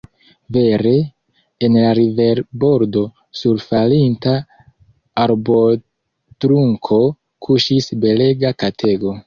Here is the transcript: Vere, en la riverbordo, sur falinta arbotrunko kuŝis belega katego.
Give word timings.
Vere, 0.55 0.93
en 1.67 1.75
la 1.81 1.91
riverbordo, 1.99 3.03
sur 3.41 3.61
falinta 3.67 4.35
arbotrunko 5.27 7.01
kuŝis 7.49 7.95
belega 8.07 8.57
katego. 8.65 9.17